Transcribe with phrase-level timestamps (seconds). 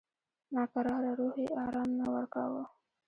[0.55, 2.63] ناکراره روح یې آرام نه ورکاوه.